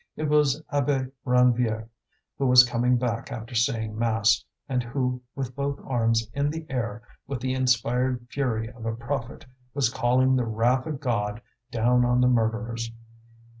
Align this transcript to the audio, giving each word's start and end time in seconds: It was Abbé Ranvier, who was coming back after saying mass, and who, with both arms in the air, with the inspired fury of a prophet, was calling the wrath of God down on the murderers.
It 0.15 0.29
was 0.29 0.63
Abbé 0.73 1.11
Ranvier, 1.27 1.87
who 2.39 2.47
was 2.47 2.63
coming 2.67 2.97
back 2.97 3.31
after 3.31 3.53
saying 3.53 3.99
mass, 3.99 4.43
and 4.67 4.81
who, 4.81 5.21
with 5.35 5.55
both 5.55 5.79
arms 5.85 6.27
in 6.33 6.49
the 6.49 6.65
air, 6.71 7.03
with 7.27 7.39
the 7.39 7.53
inspired 7.53 8.25
fury 8.31 8.67
of 8.67 8.87
a 8.87 8.95
prophet, 8.95 9.45
was 9.75 9.89
calling 9.89 10.35
the 10.35 10.45
wrath 10.47 10.87
of 10.87 10.99
God 11.01 11.39
down 11.69 12.03
on 12.03 12.19
the 12.19 12.27
murderers. 12.27 12.91